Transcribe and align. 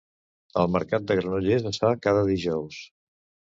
El 0.61 0.71
mercat 0.75 1.05
de 1.11 1.17
Granollers 1.19 1.69
es 1.73 1.81
fa 1.85 1.93
cada 2.09 2.25
dijous 2.33 2.83